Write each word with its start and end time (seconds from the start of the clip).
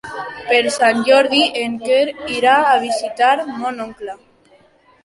Per 0.45 0.61
Sant 0.77 1.03
Jordi 1.09 1.43
en 1.65 1.75
Quer 1.85 2.01
irà 2.39 2.57
a 2.71 2.75
visitar 2.87 3.33
mon 3.53 3.87
oncle. 3.89 4.19